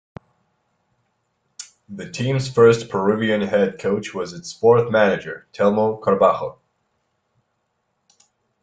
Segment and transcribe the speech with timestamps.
[1.89, 6.59] The team's first Peruvian head coach was its fourth manager, Telmo Carbajo.